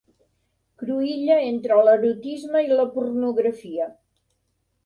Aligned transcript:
Cruïlla 0.83 1.35
entre 1.49 1.77
l'erotisme 1.89 2.65
i 2.69 2.73
la 2.73 2.89
pornografia. 2.97 3.91